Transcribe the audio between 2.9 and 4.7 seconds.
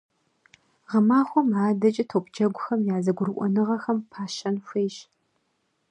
я зэгурыӀуэныгъэхэм пащэн